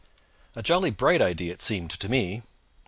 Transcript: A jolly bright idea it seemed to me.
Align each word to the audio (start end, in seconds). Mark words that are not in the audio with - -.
A 0.55 0.63
jolly 0.63 0.89
bright 0.89 1.21
idea 1.21 1.53
it 1.53 1.61
seemed 1.61 1.91
to 1.91 2.09
me. 2.09 2.41